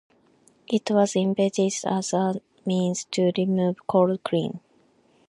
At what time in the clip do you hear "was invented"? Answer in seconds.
0.89-1.73